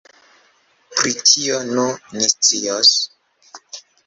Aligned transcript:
Pri 0.95 1.13
tio, 1.31 1.59
nu, 1.75 1.85
ni 2.17 2.31
scios. 2.33 2.97